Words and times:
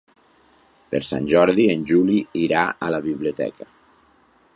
Per 0.93 1.01
Sant 1.09 1.27
Jordi 1.33 1.65
en 1.73 1.83
Juli 1.91 2.17
irà 2.45 2.63
a 2.87 2.89
la 2.95 3.01
biblioteca. 3.07 3.69